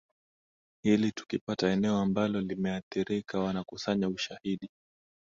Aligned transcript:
hili 0.83 1.11
tukipata 1.11 1.69
eneo 1.69 1.97
ambalo 1.97 2.41
limeathirika 2.41 3.39
wanakusanya 3.39 4.09
Ushahidi 4.09 4.69